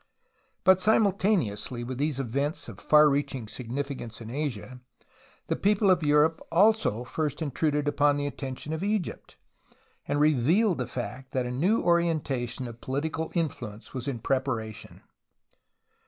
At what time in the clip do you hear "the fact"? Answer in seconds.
10.79-11.33